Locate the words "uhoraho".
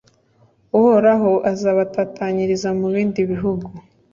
0.77-1.31